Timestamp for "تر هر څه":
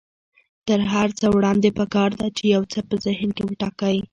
0.67-1.25